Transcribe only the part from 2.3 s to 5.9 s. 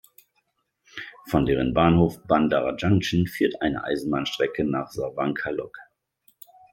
Dara Junction" führt eine Eisenbahnstrecke nach Sawankhalok.